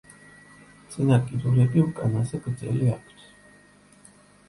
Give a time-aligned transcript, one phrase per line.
[0.95, 3.33] წინა კიდურები უკანაზე გრძელი აქვთ.